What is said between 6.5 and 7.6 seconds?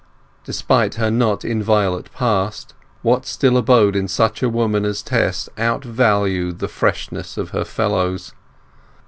the freshness of